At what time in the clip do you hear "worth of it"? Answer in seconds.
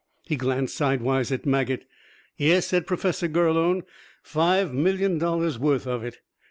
5.59-6.17